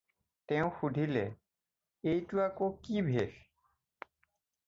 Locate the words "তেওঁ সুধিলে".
0.51-1.25